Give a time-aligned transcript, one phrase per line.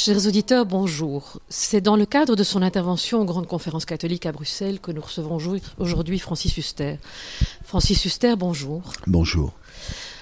[0.00, 1.40] Chers auditeurs, bonjour.
[1.48, 5.00] C'est dans le cadre de son intervention aux grandes conférences catholiques à Bruxelles que nous
[5.00, 5.38] recevons
[5.78, 6.98] aujourd'hui Francis Huster.
[7.64, 8.80] Francis Huster, bonjour.
[9.08, 9.54] Bonjour.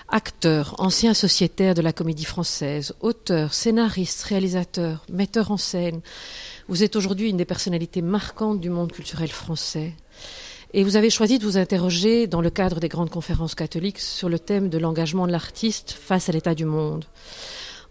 [0.09, 6.01] Acteur, ancien sociétaire de la comédie française, auteur, scénariste, réalisateur, metteur en scène,
[6.69, 9.93] vous êtes aujourd'hui une des personnalités marquantes du monde culturel français.
[10.73, 14.31] Et vous avez choisi de vous interroger dans le cadre des grandes conférences catholiques sur
[14.31, 17.05] le thème de l'engagement de l'artiste face à l'état du monde.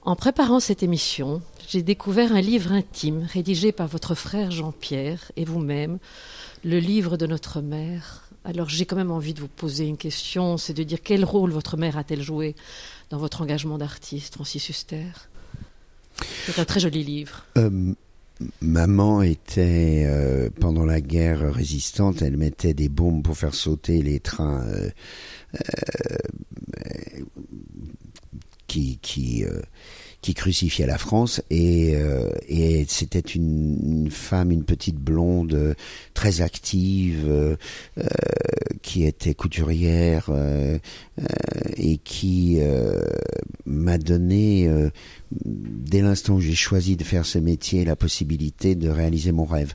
[0.05, 5.45] En préparant cette émission, j'ai découvert un livre intime rédigé par votre frère Jean-Pierre et
[5.45, 5.99] vous-même,
[6.63, 8.29] le livre de notre mère.
[8.43, 11.51] Alors j'ai quand même envie de vous poser une question, c'est de dire quel rôle
[11.51, 12.55] votre mère a-t-elle joué
[13.09, 15.05] dans votre engagement d'artiste, Francis Huster?
[16.45, 17.45] C'est un très joli livre.
[17.57, 17.94] Euh,
[18.61, 24.19] maman était, euh, pendant la guerre résistante, elle mettait des bombes pour faire sauter les
[24.19, 24.89] trains euh,
[28.67, 28.97] qui...
[29.02, 29.44] qui
[30.26, 35.76] qui crucifiait la France et, euh, et c'était une, femme, une petite blonde euh,
[36.16, 37.56] très active euh,
[38.81, 40.31] qui était couturière
[41.78, 42.59] et qui
[43.66, 44.70] m'a donné
[45.44, 49.73] dès l'instant où j'ai choisi de faire ce métier la possibilité de réaliser mon rêve.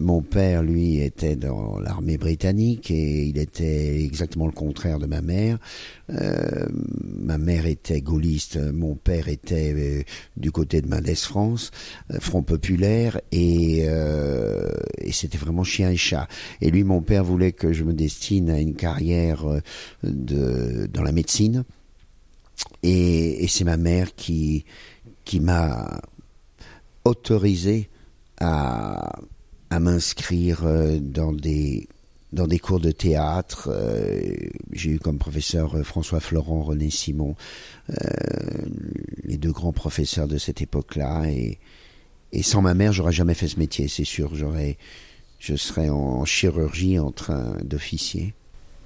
[0.00, 5.20] mon père, lui, était dans l'armée britannique et il était exactement le contraire de ma
[5.20, 5.58] mère.
[6.08, 10.02] ma mère était gaulliste, mon père était était euh,
[10.36, 11.70] du côté de Mendes France,
[12.12, 16.28] euh, Front Populaire, euh, et, c'était vraiment chien et chat.
[16.60, 19.44] Et lui, mon père voulait que je me destine à une carrière
[20.02, 21.64] de, dans la médecine,
[22.82, 24.64] et, c'est ma mère qui,
[25.24, 26.00] qui m'a
[27.04, 27.88] autorisé
[28.38, 29.20] à,
[29.70, 30.62] à m'inscrire
[31.00, 31.88] dans des
[32.32, 33.70] dans des cours de théâtre.
[33.72, 34.20] Euh,
[34.72, 37.36] j'ai eu comme professeur euh, François Florent, René Simon,
[37.90, 37.94] euh,
[39.24, 41.30] les deux grands professeurs de cette époque-là.
[41.30, 41.58] Et,
[42.32, 44.34] et sans ma mère, j'aurais jamais fait ce métier, c'est sûr.
[44.34, 44.76] J'aurais,
[45.38, 48.34] je serais en chirurgie en train d'officier.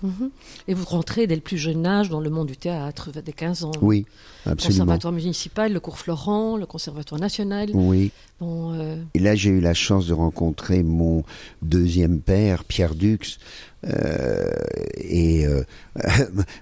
[0.03, 0.31] Mhm.
[0.69, 3.65] Et vous rentrez dès le plus jeune âge dans le monde du théâtre, dès 15
[3.65, 3.73] ans.
[3.81, 4.07] Oui,
[4.47, 4.85] absolument.
[4.85, 7.71] Conservatoire municipal, le cours Florent, le Conservatoire national.
[7.73, 8.11] Oui.
[8.41, 11.23] Bon, euh, Et là, j'ai eu la chance de rencontrer mon
[11.63, 13.39] deuxième père, Pierre Dux,
[13.89, 14.51] euh,
[14.97, 15.65] et euh,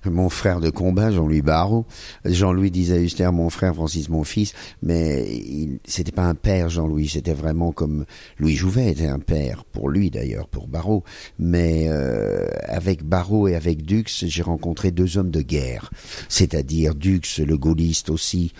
[0.05, 1.87] mon frère de combat, Jean-Louis Barrault.
[2.25, 5.41] Jean-Louis disait Huster, mon frère, Francis, mon fils, mais
[5.85, 8.05] c'était pas un père, Jean-Louis, c'était vraiment comme
[8.39, 11.05] Louis Jouvet était un père, pour lui d'ailleurs, pour Barrault.
[11.39, 15.91] Mais euh, avec Barrault et avec Dux, j'ai rencontré deux hommes de guerre,
[16.29, 18.53] c'est-à-dire Dux, le gaulliste aussi,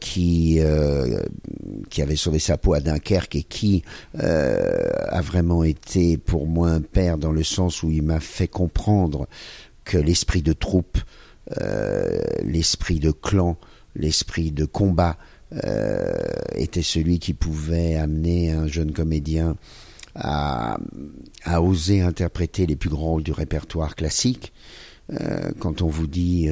[0.00, 0.60] qui
[1.90, 3.82] qui avait sauvé sa peau à Dunkerque et qui
[4.18, 9.28] a vraiment été pour moi un père dans le sens où il m'a fait comprendre
[9.84, 10.98] que l'esprit de troupe,
[11.60, 13.56] euh, l'esprit de clan,
[13.96, 15.16] l'esprit de combat
[15.64, 16.12] euh,
[16.54, 19.56] était celui qui pouvait amener un jeune comédien
[20.14, 20.78] à,
[21.60, 24.52] oser interpréter les plus grands rôles du répertoire classique.
[25.10, 26.50] Euh, quand on vous dit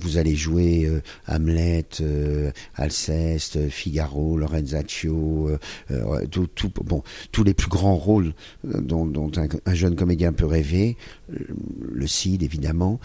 [0.00, 5.50] vous allez jouer euh, Hamlet, euh, Alceste, Figaro, Lorenzaccio,
[5.90, 6.48] euh, tout,
[6.84, 7.02] bon,
[7.32, 8.32] tous les plus grands rôles
[8.64, 9.30] dont,
[9.66, 10.96] un, jeune comédien peut rêver,
[11.28, 13.00] le Cid évidemment,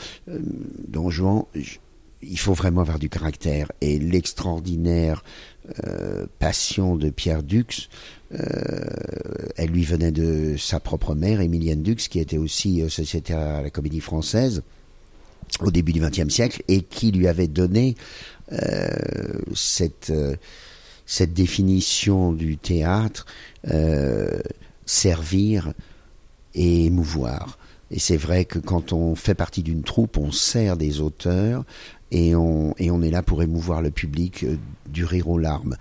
[0.88, 1.44] Don Juan,
[2.22, 3.72] il faut vraiment avoir du caractère.
[3.82, 5.24] Et l'extraordinaire
[6.40, 7.90] passion de Pierre Dux,
[8.32, 13.70] elle lui venait de sa propre mère, Emilienne Dux, qui était aussi sociétaire à la
[13.70, 14.64] Comédie Française
[15.62, 17.96] au début du XXe siècle et qui lui avait donné
[18.52, 18.88] euh,
[19.54, 20.36] cette euh,
[21.06, 23.26] cette définition du théâtre
[23.68, 24.40] euh,
[24.86, 25.74] servir
[26.56, 27.60] et émouvoir.
[27.92, 31.64] Et c'est vrai que quand on fait partie d'une troupe, on sert des auteurs
[32.10, 34.46] et on, et on est là pour émouvoir le public
[34.90, 35.78] du rire aux larmes.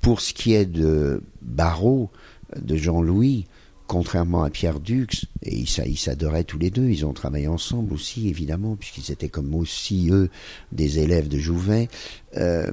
[0.00, 2.10] Pour ce qui est de Barreau,
[2.56, 3.46] de Jean-Louis,
[3.90, 5.08] contrairement à Pierre Dux,
[5.42, 9.52] et ils s'adoraient tous les deux, ils ont travaillé ensemble aussi, évidemment, puisqu'ils étaient comme
[9.52, 10.30] aussi, eux,
[10.70, 11.88] des élèves de Jouvet.
[12.36, 12.70] Euh,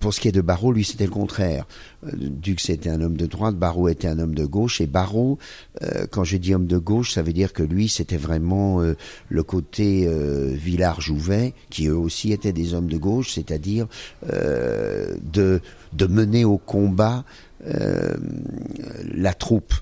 [0.00, 1.64] pour ce qui est de Barrault, lui, c'était le contraire.
[2.04, 5.38] Euh, Dux était un homme de droite, Barrault était un homme de gauche, et Barrault,
[5.84, 8.82] euh, quand je dis homme de gauche, ça veut dire que lui, c'était vraiment
[9.28, 10.08] le côté
[10.54, 13.86] Villard-Jouvet, qui eux aussi étaient des hommes de gauche, c'est-à-dire
[14.24, 15.60] de
[16.08, 17.24] mener au combat
[17.64, 19.72] la troupe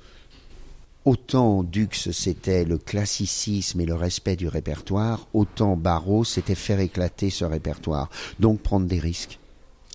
[1.06, 7.30] autant Dux c'était le classicisme et le respect du répertoire, autant Barreau c'était faire éclater
[7.30, 9.38] ce répertoire, donc prendre des risques.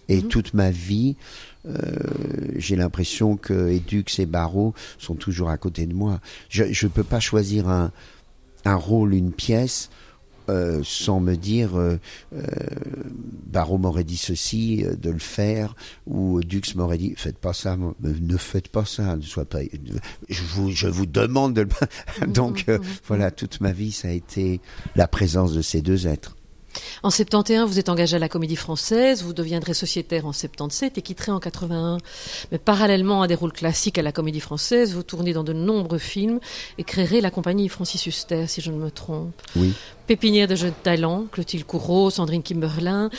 [0.10, 0.28] Et mhm.
[0.30, 1.16] toute ma vie,
[1.68, 1.76] euh,
[2.56, 6.20] j'ai l'impression que Dux et Barreau sont toujours à côté de moi.
[6.50, 7.92] Je ne peux pas choisir un,
[8.66, 9.90] un rôle, une pièce
[10.52, 11.98] euh, sans me dire euh,
[12.36, 12.42] euh,
[13.48, 15.76] Barreau m'aurait dit ceci, de le faire,
[16.08, 19.60] ou Dux m'aurait dit faites pas ça, ne faites pas ça, ne sois pas.
[20.30, 22.28] Je vous, je vous demande de le.
[22.28, 22.66] Donc
[23.08, 24.60] voilà, toute ma vie, ça a été
[24.96, 26.36] la présence de ces deux êtres.
[27.04, 31.02] En 71, vous êtes engagé à la Comédie Française, vous deviendrez sociétaire en 77 et
[31.02, 31.98] quitterez en 81.
[32.52, 35.98] Mais parallèlement à des rôles classiques à la Comédie Française, vous tournez dans de nombreux
[35.98, 36.40] films
[36.78, 39.34] et créerez la compagnie Francis Huster, si je ne me trompe.
[39.56, 39.74] Oui.
[40.12, 43.10] Pépinière de jeunes talents, Clotilde Courreau, Sandrine Kimberlin.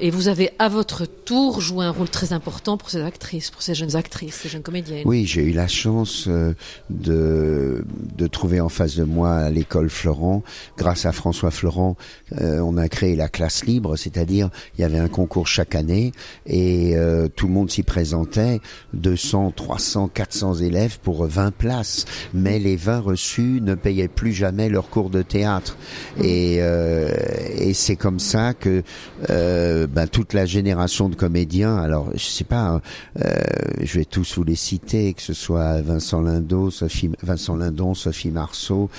[0.00, 3.62] Et vous avez à votre tour joué un rôle très important pour ces actrices, pour
[3.62, 5.04] ces jeunes actrices, ces jeunes comédiennes.
[5.06, 6.52] Oui, j'ai eu la chance euh,
[6.90, 7.84] de,
[8.16, 10.42] de trouver en face de moi à l'école Florent,
[10.76, 11.96] grâce à François Florent,
[12.40, 16.12] euh, on a créé la classe libre, c'est-à-dire il y avait un concours chaque année
[16.44, 18.60] et euh, tout le monde s'y présentait,
[18.94, 22.04] 200, 300, 400 élèves pour 20 places,
[22.34, 25.76] mais les 20 reçus ne payaient plus jamais leur cours de théâtre.
[26.20, 27.12] Et et, euh,
[27.56, 28.82] et c'est comme ça que
[29.30, 32.80] euh, ben, toute la génération de comédiens, alors je sais pas,
[33.22, 33.32] euh,
[33.80, 38.30] je vais tous vous les citer, que ce soit Vincent Lindon, Sophie, Vincent Lindon, Sophie
[38.30, 38.90] Marceau,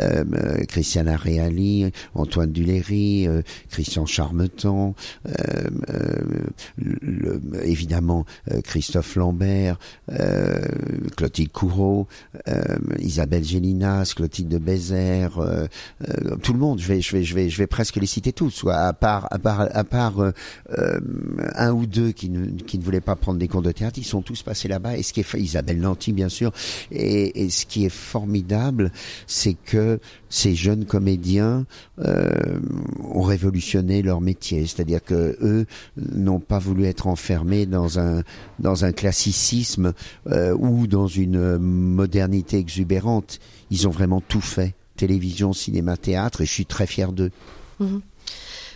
[0.00, 4.94] euh, euh Christiane Aréali, Antoine Duléry, euh, Christian Charmeton,
[6.76, 8.24] le, évidemment
[8.64, 9.78] Christophe Lambert,
[11.16, 12.06] Clotilde Courreau,
[12.98, 15.40] Isabelle Gélinas, Clotilde de Bézère,
[16.42, 18.64] tout le monde je vais, je vais, je vais, je vais presque les citer tous,
[18.68, 20.32] à part, à part, à part euh,
[20.76, 21.00] euh,
[21.54, 24.04] un ou deux qui ne, qui ne voulaient pas prendre des cours de théâtre, ils
[24.04, 24.96] sont tous passés là-bas.
[24.96, 26.52] Et ce qui est Isabelle Nanty, bien sûr.
[26.90, 28.92] Et, ce qui est formidable,
[29.26, 31.66] c'est que ces jeunes comédiens
[31.98, 32.30] euh,
[33.12, 38.22] ont révolutionné leur métier, c'est-à-dire que eux n'ont pas voulu être enfermés dans un
[38.58, 39.92] dans un classicisme
[40.58, 43.38] ou dans une modernité exubérante.
[43.70, 47.30] Ils ont vraiment tout fait télévision, cinéma, théâtre, et je suis très fier d'eux.
[47.80, 48.02] Mhm.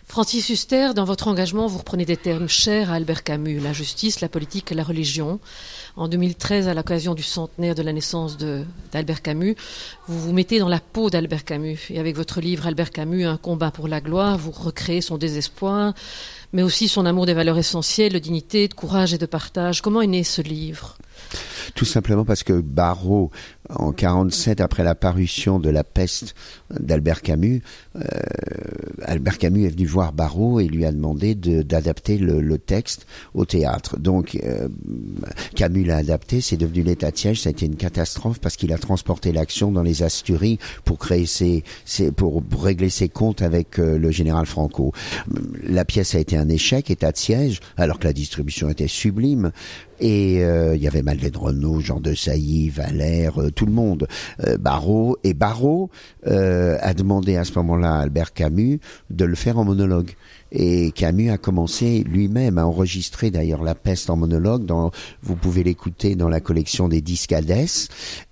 [0.08, 4.20] Francis Huster, dans votre engagement, vous reprenez des termes chers à Albert Camus, la justice,
[4.20, 5.40] la politique la religion.
[5.96, 8.38] En 2013, à l'occasion du centenaire de la naissance
[8.92, 9.56] d'Albert Camus,
[10.06, 11.78] vous vous mettez dans la peau d'Albert Camus.
[11.90, 15.92] Et avec votre livre Albert Camus, Un combat pour la gloire, vous recréez son désespoir,
[16.52, 19.82] mais aussi son amour des valeurs essentielles, de dignité, de courage et de partage.
[19.82, 20.96] Comment est né ce livre?
[21.74, 23.30] Tout simplement parce que Barreau,
[23.68, 26.34] en 47, après la parution de La peste
[26.78, 27.62] d'Albert Camus,
[27.96, 28.00] euh,
[29.02, 33.98] Albert Camus est venu voir Barreau et lui a demandé d'adapter le, texte au théâtre.
[33.98, 34.68] Donc euh,
[35.54, 38.72] Camus l'a adapté, c'est devenu l'état de siège, ça a été une catastrophe parce qu'il
[38.72, 44.92] a transporté l'action dans les Asturies pour régler ses comptes avec euh, le général Franco.
[45.64, 49.52] La pièce a été un échec, état de siège, alors que la distribution était sublime.
[50.00, 54.06] Et il y avait Madeleine Renaud, Jean de Sailly, Valère, tout le monde,
[54.58, 55.90] Barreau et Barreau
[56.24, 60.10] a demandé à ce moment-là à Albert Camus de le faire en monologue.
[60.52, 64.64] Et Camus a commencé lui-même à enregistrer d'ailleurs La peste en monologue.
[64.64, 67.34] Dans, vous pouvez l'écouter dans la collection des disques.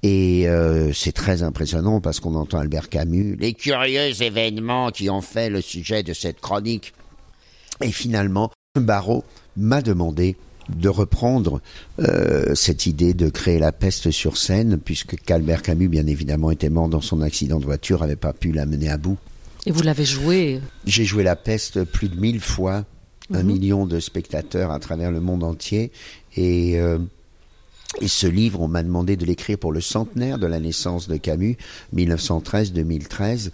[0.02, 5.20] Et euh, c'est très impressionnant parce qu'on entend Albert Camus, les curieux événements qui ont
[5.20, 6.94] fait le sujet de cette chronique.
[7.80, 9.24] Et finalement, Barreau
[9.56, 10.36] m'a demandé
[10.68, 11.60] de reprendre
[12.00, 16.70] euh, cette idée de créer la peste sur scène, puisque Calbert Camus, bien évidemment, était
[16.70, 19.18] mort dans son accident de voiture, n'avait pas pu la mener à bout.
[19.66, 22.84] Et vous l'avez joué J'ai joué la peste plus de mille fois,
[23.32, 23.46] un mhm.
[23.46, 25.90] million de spectateurs à travers le monde entier,
[26.36, 26.98] et euh,
[28.00, 31.16] et ce livre, on m'a demandé de l'écrire pour le centenaire de la naissance de
[31.16, 31.56] Camus,
[31.94, 33.50] 1913-2013.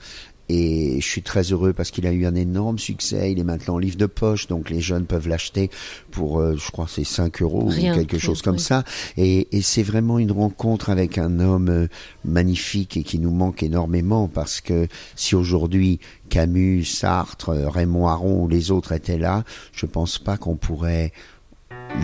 [0.53, 3.31] Et je suis très heureux parce qu'il a eu un énorme succès.
[3.31, 5.71] Il est maintenant en livre de poche, donc les jeunes peuvent l'acheter
[6.11, 8.83] pour, euh, je crois, c'est 5 euros ou quelque chose comme ça.
[9.17, 11.87] Et, et c'est vraiment une rencontre avec un homme euh,
[12.25, 18.49] magnifique et qui nous manque énormément parce que si aujourd'hui Camus, Sartre, Raymond Aron ou
[18.49, 21.13] les autres étaient là, je pense pas qu'on pourrait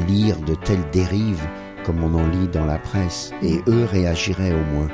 [0.07, 1.43] lire de telles dérives
[1.85, 3.33] comme on en lit dans la presse.
[3.43, 4.89] Et eux réagiraient au moins.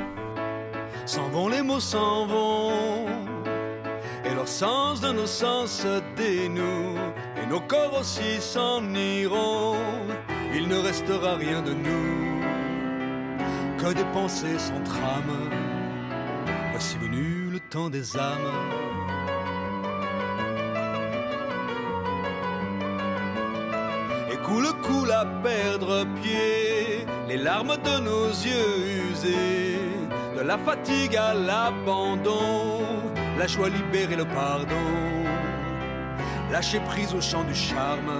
[1.05, 3.32] S'en vont les mots, s'en vont
[4.53, 6.95] sens de nos sens se dénoue,
[7.41, 9.77] et nos corps aussi s'en iront,
[10.53, 12.39] il ne restera rien de nous
[13.79, 15.49] que des pensées sans trame.
[16.71, 18.51] Voici venu le temps des âmes.
[24.31, 28.75] Et coule, coule à perdre pied, les larmes de nos yeux
[29.09, 29.79] usés,
[30.37, 33.12] de la fatigue à l'abandon
[33.43, 34.87] la joie libérée, le pardon,
[36.49, 38.13] lâcher prise au chant du charme.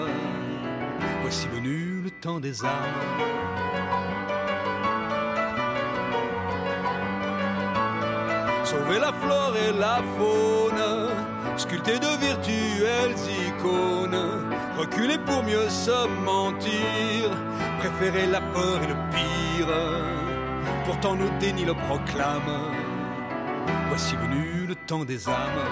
[1.21, 3.21] Voici venu le temps des âmes.
[8.65, 10.85] Sauver la flore et la faune,
[11.55, 14.21] sculptés de virtuelles icônes,
[14.77, 15.99] reculer pour mieux se
[16.31, 17.29] mentir,
[17.79, 19.73] préférer la peur et le pire,
[20.85, 22.82] pourtant nos dénis le proclament,
[23.95, 25.63] voici venu le temps des âmes.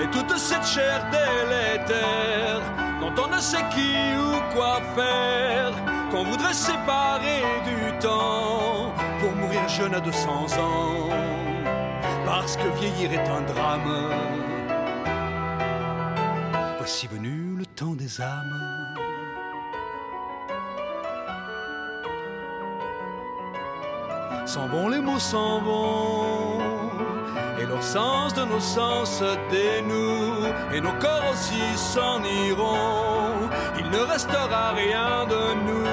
[0.00, 2.60] Et toute cette chair délétère,
[3.00, 3.94] dont on ne sait qui
[4.26, 5.72] ou quoi faire,
[6.12, 11.08] qu'on voudrait séparer du temps pour mourir jeune à 200 ans,
[12.24, 13.92] parce que vieillir est un drame.
[16.78, 18.85] Voici venu le temps des âmes.
[24.44, 26.58] S'en vont les mots, s'en vont,
[27.58, 33.48] et leur sens de nos sens se dénoue, et nos corps aussi s'en iront.
[33.78, 35.86] Il ne restera rien de nous.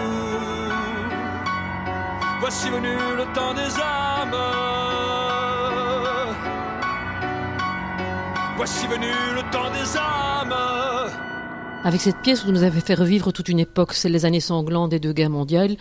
[2.40, 4.36] Voici venu le temps des âmes.
[8.58, 10.23] Voici venu le temps des âmes.
[11.86, 14.92] Avec cette pièce, vous nous avez fait revivre toute une époque, c'est les années sanglantes
[14.92, 15.75] des deux guerres mondiales,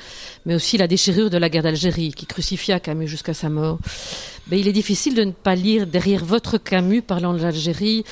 [0.45, 3.79] mais aussi la déchirure de la guerre d'Algérie, qui crucifia Camus jusqu'à sa mort.
[4.51, 8.05] Mais il est difficile de ne pas lire derrière votre Camus parlant de l'Algérie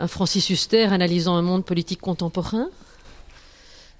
[0.00, 2.68] un Francis Huster analysant un monde politique contemporain?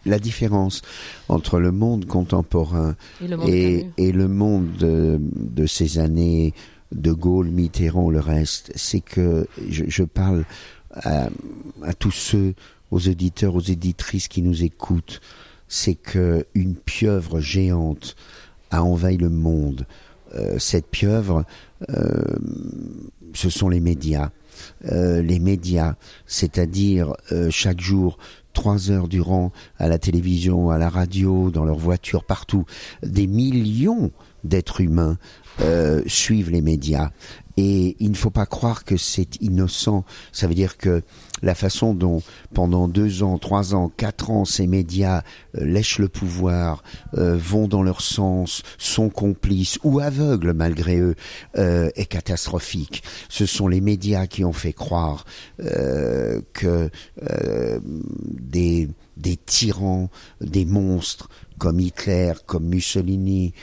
[0.05, 0.83] La différence
[1.29, 6.53] entre le monde contemporain et le monde, et, et le monde de, de, ces années
[6.93, 10.45] de Gaulle, Mitterrand, le reste, c'est que je, je parle
[10.93, 11.29] à,
[11.83, 12.55] à, tous ceux,
[12.91, 15.21] aux auditeurs, aux éditrices qui nous écoutent,
[15.69, 18.17] c'est que une pieuvre géante
[18.71, 19.87] a envahi le monde.
[20.35, 21.45] Euh, cette pieuvre,
[21.91, 22.23] euh,
[23.35, 24.31] ce sont les médias.
[24.91, 27.15] Euh, les médias, c'est-à-dire
[27.51, 28.17] chaque jour
[28.55, 32.65] trois heures durant à la télévision, à la radio, dans leur voiture, partout,
[33.03, 34.11] des millions
[34.45, 35.19] d'êtres humains
[36.07, 37.11] suivent les médias.
[37.57, 40.05] Et il ne faut pas croire que c'est innocent.
[40.33, 41.03] Ça veut dire que
[41.43, 42.23] la façon dont
[42.55, 45.23] pendant deux ans, trois ans, quatre ans, ces médias
[45.57, 46.83] euh, lèchent le pouvoir,
[47.15, 51.15] euh, vont dans leur sens, sont complices ou aveugles malgré eux,
[51.57, 53.03] euh, est catastrophique.
[53.29, 55.25] Ce sont les médias qui ont fait croire
[56.53, 56.91] que
[58.37, 60.11] des tyrans,
[60.41, 63.55] des monstres comme Hitler, comme Mussolini,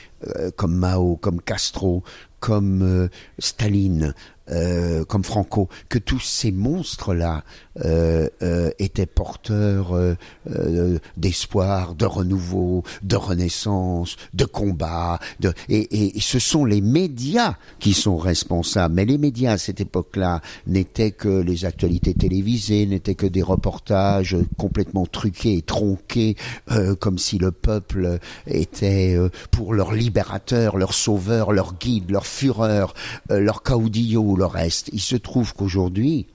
[0.55, 2.03] comme Mao, comme Castro,
[2.43, 3.07] comme
[3.39, 4.13] Staline,
[4.49, 7.43] euh, comme Franco, que tous ces monstres-là
[7.83, 10.15] euh, euh, étaient porteurs euh,
[10.49, 15.19] euh, d'espoir, de renouveau, de renaissance, de combat.
[15.39, 18.93] De, et, et, ce sont les médias qui sont responsables.
[18.93, 24.37] Mais les médias à cette époque-là n'étaient que les actualités télévisées, n'étaient que des reportages
[24.57, 26.35] complètement truqués et tronqués,
[26.71, 29.17] euh, comme si le peuple était
[29.51, 32.93] pour leur libérateur, leur sauveur, leur guide, leur fureur,
[33.29, 34.89] leur caudillo le reste.
[34.93, 36.27] Il se trouve qu'aujourd'hui,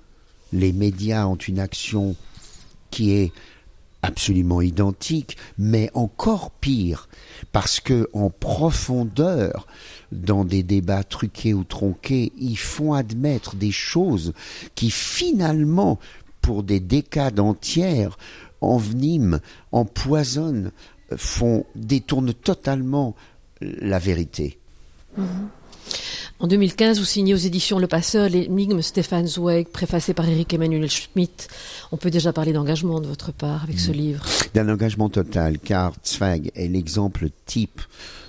[0.52, 2.16] les médias ont une action
[2.90, 3.32] qui est
[4.02, 7.08] absolument identique, mais encore pire,
[7.52, 9.66] parce que en profondeur,
[10.12, 14.32] dans des débats truqués ou tronqués, ils font admettre des choses
[14.74, 15.98] qui finalement,
[16.40, 18.16] pour des décades entières,
[18.60, 19.40] enveniment,
[19.72, 20.72] empoisonnent,
[21.16, 23.14] font détournent totalement
[23.60, 24.58] la vérité.
[25.16, 25.24] Mmh.
[26.40, 30.88] En 2015, vous signez aux éditions Le Passeur l'énigme Stéphane Zweig, préfacé par Eric Emmanuel
[30.88, 31.48] Schmitt.
[31.90, 34.24] On peut déjà parler d'engagement de votre part avec ce livre.
[34.54, 37.80] D'un engagement total, car Zweig est l'exemple type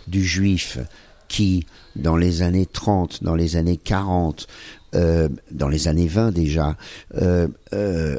[0.07, 0.79] du juif
[1.27, 4.47] qui, dans les années 30, dans les années 40,
[4.95, 6.75] euh, dans les années 20 déjà,
[7.15, 8.17] euh, euh,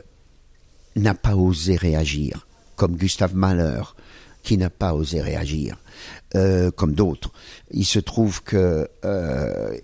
[0.94, 3.82] n'a pas osé réagir, comme Gustave Mahler,
[4.42, 5.76] qui n'a pas osé réagir.
[6.36, 7.32] Euh, comme d'autres.
[7.72, 9.76] Il se trouve que euh,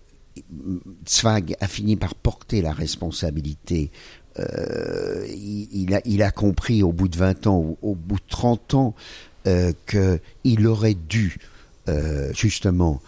[1.05, 3.91] Zweig a fini par porter la responsabilité.
[4.39, 8.95] Euh, il, a, compris au bout de 20 ans, au, au bout de 30 ans,
[9.49, 11.39] euh, qu'il aurait dû
[12.33, 13.01] justement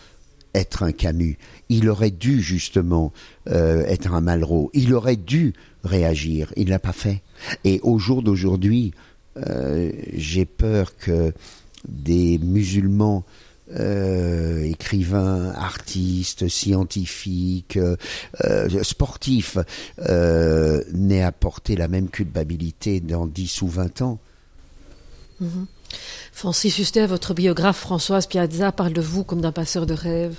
[0.54, 1.38] être un Camus.
[1.68, 3.12] Il aurait dû justement
[3.46, 4.70] être un Malraux.
[4.72, 5.52] Il aurait dû
[5.84, 6.52] réagir.
[6.56, 7.22] Il l'a pas fait.
[7.64, 8.94] Et au jour d'aujourd'hui,
[10.14, 11.32] j'ai peur que
[11.86, 13.24] des musulmans
[13.74, 19.58] euh, écrivains, artistes, scientifiques, euh, sportifs,
[20.08, 24.18] euh, n'aient apporté la même culpabilité dans 10 ou 20 ans.
[25.40, 25.77] Mm -hmm.
[26.32, 30.36] Francis Huster, votre biographe Françoise Piazza, parle de vous comme d'un passeur de rêves.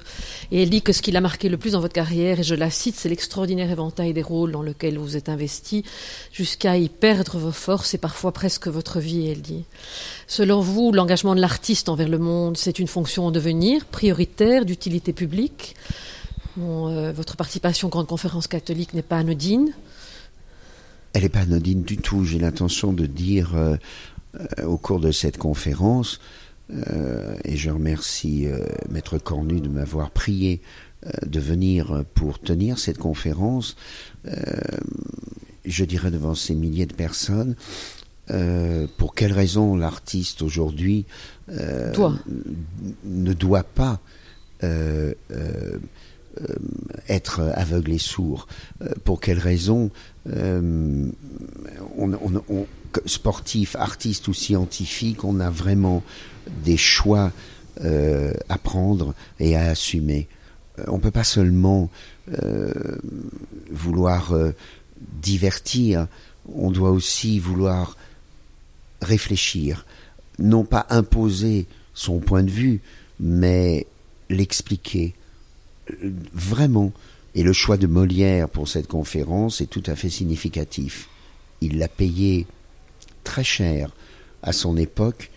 [0.51, 2.55] Et elle dit que ce qui l'a marqué le plus dans votre carrière, et je
[2.55, 5.83] la cite, c'est l'extraordinaire éventail des rôles dans lequel vous êtes investi,
[6.31, 9.65] jusqu'à y perdre vos forces et parfois presque votre vie, elle dit.
[10.27, 15.11] Selon vous, l'engagement de l'artiste envers le monde, c'est une fonction en devenir, prioritaire, d'utilité
[15.11, 15.75] publique?
[16.57, 19.71] Euh, votre participation aux grandes conférences catholiques n'est pas anodine.
[21.13, 22.23] Elle n'est pas anodine du tout.
[22.23, 23.77] J'ai l'intention de dire euh,
[24.63, 26.19] au cours de cette conférence,
[26.71, 28.59] euh, et je remercie euh,
[28.89, 30.61] Maître Cornu de m'avoir prié
[31.25, 33.77] de venir pour tenir cette conférence,
[35.63, 37.55] je dirais devant ces milliers de personnes,
[38.97, 41.05] pour quelle raison l'artiste aujourd'hui
[41.47, 44.01] ne doit pas
[47.07, 48.47] être aveugle et sourd.
[49.05, 49.89] Pour quelle raison
[50.27, 50.91] on,
[53.05, 56.03] sportif, artiste ou scientifique, on a vraiment
[56.63, 57.31] des choix
[57.81, 60.27] euh, à prendre et à assumer.
[60.79, 61.89] Euh, on ne peut pas seulement
[62.43, 62.73] euh,
[63.71, 64.33] vouloir
[65.21, 66.07] divertir,
[66.53, 67.95] on doit aussi vouloir
[69.01, 69.85] réfléchir,
[70.39, 72.81] non pas imposer son point de vue,
[73.19, 73.87] mais
[74.29, 75.13] l'expliquer
[76.33, 76.91] vraiment.
[77.35, 81.07] Et le choix de Molière pour cette conférence est tout à fait significatif.
[81.61, 82.47] Il l'a payé
[83.23, 83.91] très cher
[84.43, 85.31] à son époque.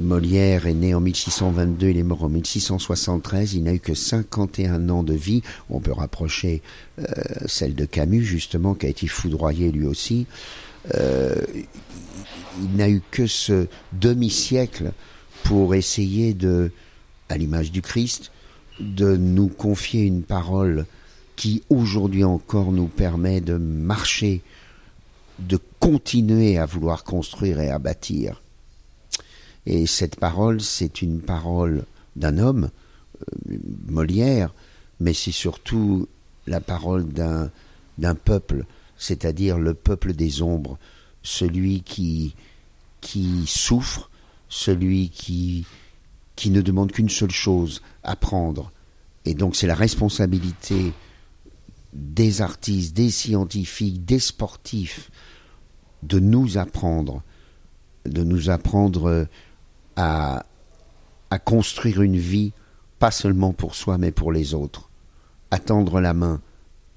[0.00, 4.88] Molière est né en 1622, il est mort en 1673, il n'a eu que 51
[4.88, 6.62] ans de vie, on peut rapprocher
[6.98, 7.04] euh,
[7.46, 10.26] celle de Camus justement, qui a été foudroyé lui aussi.
[10.96, 11.36] Euh,
[12.60, 14.92] il n'a eu que ce demi-siècle
[15.44, 16.72] pour essayer de,
[17.28, 18.32] à l'image du Christ,
[18.80, 20.86] de nous confier une parole
[21.36, 24.42] qui aujourd'hui encore nous permet de marcher
[25.38, 28.42] de continuer à vouloir construire et à bâtir.
[29.66, 31.84] Et cette parole, c'est une parole
[32.16, 32.70] d'un homme,
[33.50, 34.52] euh, Molière,
[35.00, 36.08] mais c'est surtout
[36.46, 37.50] la parole d'un,
[38.14, 38.64] peuple,
[38.96, 40.78] c'est-à-dire le peuple des ombres,
[41.22, 42.34] celui qui,
[43.00, 44.10] qui souffre,
[44.48, 45.66] celui qui,
[46.36, 48.70] qui ne demande qu'une seule chose, apprendre.
[49.24, 50.92] Et donc c'est la responsabilité
[51.94, 55.10] des artistes, des scientifiques, des sportifs,
[56.02, 57.22] de nous apprendre,
[58.04, 59.26] de nous apprendre
[59.96, 60.44] à,
[61.30, 62.52] à construire une vie,
[62.98, 64.90] pas seulement pour soi, mais pour les autres,
[65.50, 66.40] à tendre la main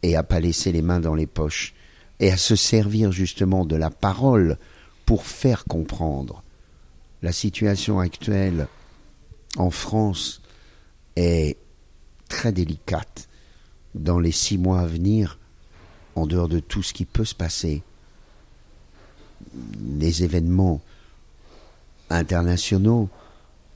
[0.03, 1.73] et à pas laisser les mains dans les poches,
[2.19, 4.57] et à se servir justement de la parole
[5.05, 6.43] pour faire comprendre.
[7.21, 8.67] La situation actuelle
[9.57, 10.41] en France
[11.15, 11.57] est
[12.29, 13.27] très délicate.
[13.95, 15.37] Dans les six mois à venir,
[16.15, 17.83] en dehors de tout ce qui peut se passer,
[19.99, 20.81] les événements
[22.09, 23.09] internationaux,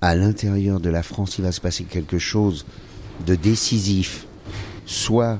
[0.01, 2.65] à l'intérieur de la France, il va se passer quelque chose
[3.25, 4.25] de décisif.
[4.85, 5.39] Soit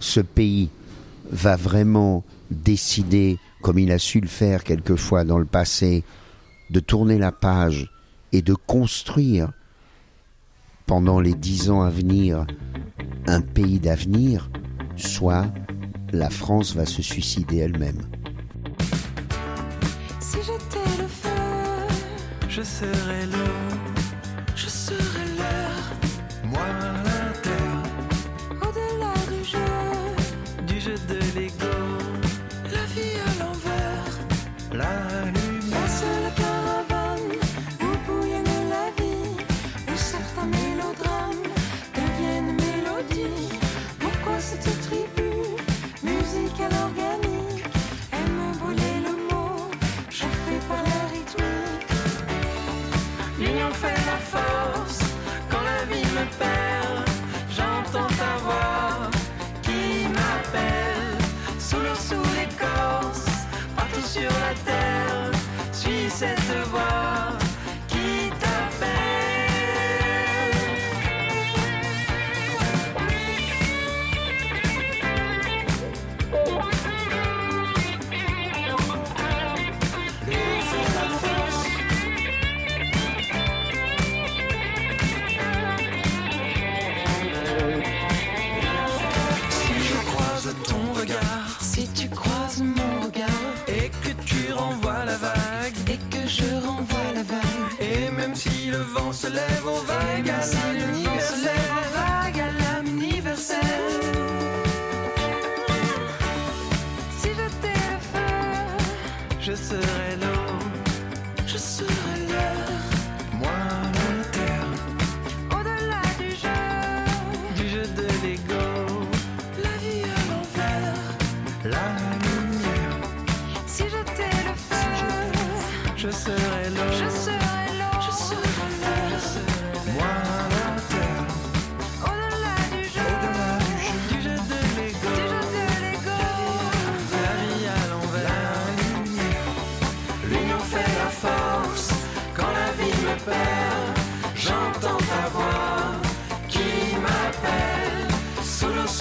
[0.00, 0.70] ce pays
[1.30, 6.04] va vraiment décider, comme il a su le faire quelquefois dans le passé,
[6.70, 7.90] de tourner la page
[8.32, 9.52] et de construire
[10.94, 12.46] pendant les dix ans à venir
[13.26, 14.50] un pays d'avenir,
[14.94, 15.46] soit
[16.12, 18.02] la France va se suicider elle-même.
[22.46, 23.51] je serai l'eau,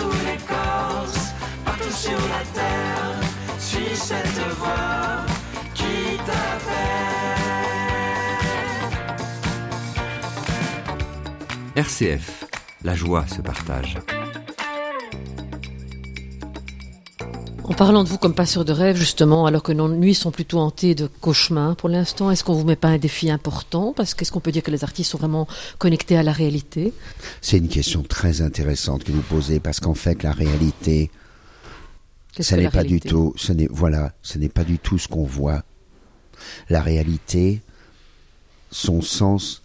[0.02, 1.34] sous l'écorce,
[1.66, 3.20] partout sur la terre,
[3.60, 5.26] suis cette voix
[5.74, 7.32] qui t'appelle.
[11.76, 12.46] RCF,
[12.84, 13.98] la joie se partage.
[17.72, 20.60] En parlant de vous comme passeur de rêve, justement, alors que nos nuits sont plutôt
[20.60, 23.94] hantées de cauchemars pour l'instant, est-ce qu'on vous met pas un défi important?
[23.96, 26.94] Parce qu'est-ce qu'on peut dire que les artistes sont vraiment connectés à la réalité?
[27.40, 31.12] C'est une question très intéressante que vous posez parce qu'en fait, la réalité,
[32.38, 35.24] ce n'est pas du tout, ce n'est voilà, ce n'est pas du tout ce qu'on
[35.24, 35.64] voit.
[36.68, 37.62] La réalité,
[38.70, 39.62] son sens,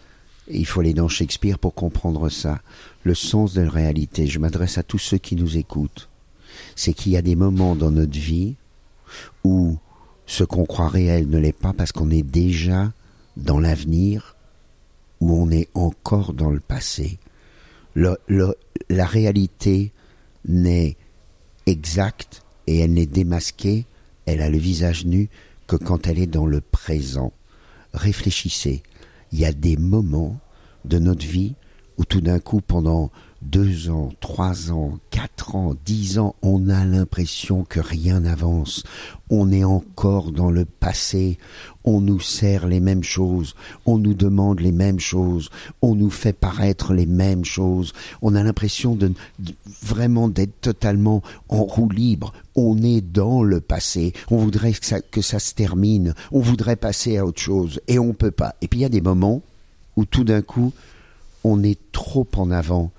[0.47, 2.61] il faut aller dans Shakespeare pour comprendre ça.
[3.03, 6.09] Le sens de la réalité, je m'adresse à tous ceux qui nous écoutent,
[6.75, 8.55] c'est qu'il y a des moments dans notre vie
[9.45, 9.79] où
[10.27, 12.93] ce qu'on croit réel ne l'est pas parce qu'on est déjà
[13.37, 14.37] dans l'avenir
[15.21, 17.19] ou on est encore dans le passé.
[17.95, 19.93] La réalité
[20.47, 20.97] n'est
[21.67, 23.87] exacte et elle n'est démasquée,
[24.27, 25.29] elle a le visage nu
[25.67, 27.33] que quand elle est dans le présent.
[27.95, 28.83] Réfléchissez,
[29.33, 30.39] il y a des moments
[30.85, 31.55] de notre vie
[31.99, 33.11] où tout d'un coup, pendant
[33.51, 38.83] deux ans, trois ans, quatre ans, dix ans, on a l'impression que rien n'avance.
[39.31, 41.39] On est encore dans le passé.
[41.85, 43.55] On nous sert les mêmes choses.
[43.85, 45.51] On nous demande les mêmes choses.
[45.81, 47.93] On nous fait paraître les mêmes choses.
[48.21, 49.13] On a l'impression de,
[49.83, 52.33] vraiment d'être totalement en roue libre.
[52.57, 54.13] On est dans le passé.
[54.31, 56.15] On voudrait que ça, que ça se termine.
[56.33, 57.81] On voudrait passer à autre chose.
[57.87, 58.57] Et on peut pas.
[58.61, 59.43] Et puis il y a des moments
[59.97, 60.73] où tout d'un coup,
[61.45, 62.91] on est trop en avant.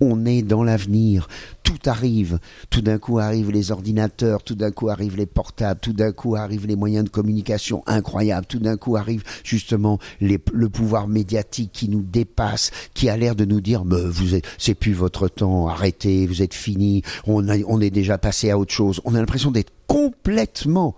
[0.00, 1.28] On est dans l'avenir.
[1.62, 2.38] Tout arrive.
[2.70, 6.36] Tout d'un coup arrivent les ordinateurs, tout d'un coup arrivent les portables, tout d'un coup
[6.36, 11.88] arrivent les moyens de communication incroyables, tout d'un coup arrive justement le pouvoir médiatique qui
[11.88, 16.26] nous dépasse, qui a l'air de nous dire Mais vous c'est plus votre temps, arrêtez,
[16.26, 19.00] vous êtes fini, on, on est déjà passé à autre chose.
[19.04, 20.94] On a l'impression d'être complètement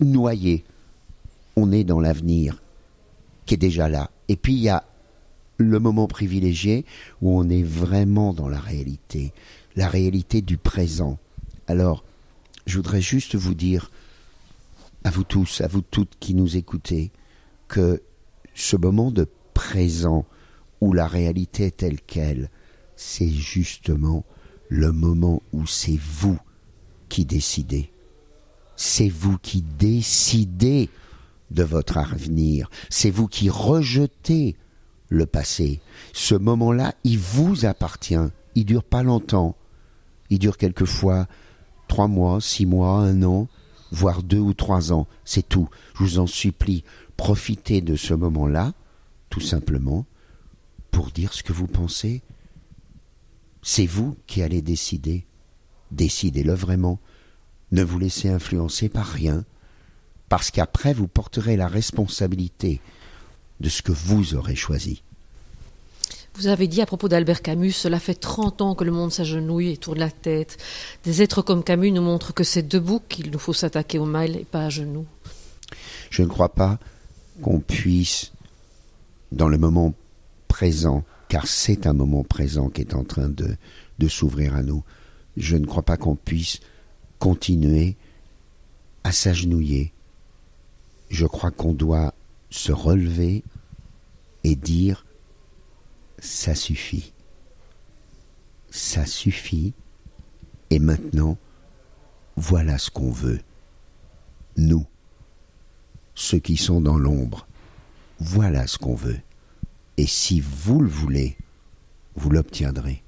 [0.00, 0.64] noyé.
[1.56, 2.62] On est dans l'avenir
[3.46, 4.10] qui est déjà là.
[4.28, 4.84] Et puis il y a
[5.58, 6.84] le moment privilégié
[7.22, 9.32] où on est vraiment dans la réalité,
[9.74, 11.18] la réalité du présent.
[11.66, 12.04] Alors,
[12.66, 13.90] je voudrais juste vous dire,
[15.04, 17.10] à vous tous, à vous toutes qui nous écoutez,
[17.68, 18.02] que
[18.54, 20.26] ce moment de présent
[20.80, 22.50] où la réalité est telle qu'elle,
[22.96, 24.24] c'est justement
[24.68, 26.38] le moment où c'est vous
[27.08, 27.90] qui décidez.
[28.76, 30.90] C'est vous qui décidez
[31.50, 32.68] de votre avenir.
[32.90, 34.56] C'est vous qui rejetez
[35.08, 35.80] le passé.
[36.12, 38.14] Ce moment-là, il vous appartient.
[38.54, 39.56] Il dure pas longtemps.
[40.30, 41.26] Il dure quelquefois
[41.88, 43.48] trois mois, six mois, un an,
[43.92, 45.06] voire deux ou trois ans.
[45.24, 45.68] C'est tout.
[45.94, 46.84] Je vous en supplie,
[47.16, 48.72] profitez de ce moment-là,
[49.30, 50.06] tout simplement,
[50.90, 52.22] pour dire ce que vous pensez.
[53.62, 55.26] C'est vous qui allez décider.
[55.90, 56.98] Décidez-le vraiment.
[57.72, 59.44] Ne vous laissez influencer par rien,
[60.28, 62.80] parce qu'après vous porterez la responsabilité
[63.60, 65.02] de ce que vous aurez choisi.
[66.34, 69.70] Vous avez dit à propos d'Albert Camus, cela fait 30 ans que le monde s'agenouille
[69.70, 70.58] et tourne la tête.
[71.04, 74.36] Des êtres comme Camus nous montrent que c'est debout qu'il nous faut s'attaquer au mal
[74.36, 75.06] et pas à genoux.
[76.10, 76.78] Je ne crois pas
[77.40, 78.32] qu'on puisse,
[79.32, 79.94] dans le moment
[80.46, 83.56] présent, car c'est un moment présent qui est en train de,
[83.98, 84.84] de s'ouvrir à nous,
[85.38, 86.60] je ne crois pas qu'on puisse
[87.18, 87.96] continuer
[89.04, 89.92] à s'agenouiller.
[91.08, 92.12] Je crois qu'on doit
[92.50, 93.42] se relever
[94.44, 95.04] et dire
[96.18, 97.12] ça suffit.
[98.70, 99.72] Ça suffit.
[100.70, 101.38] Et maintenant,
[102.36, 103.40] voilà ce qu'on veut.
[104.56, 104.86] Nous,
[106.14, 107.46] ceux qui sont dans l'ombre,
[108.18, 109.20] voilà ce qu'on veut.
[109.96, 111.36] Et si vous le voulez,
[112.16, 113.02] vous l'obtiendrez.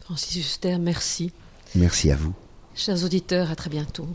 [0.00, 1.32] Francis Huster, merci.
[1.74, 2.34] Merci à vous.
[2.74, 4.08] Chers auditeurs, à très bientôt.